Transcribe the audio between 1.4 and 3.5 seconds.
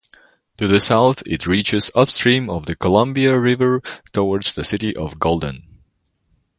reaches upstream the Columbia